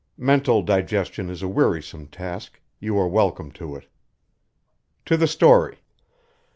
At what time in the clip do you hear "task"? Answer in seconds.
2.07-2.59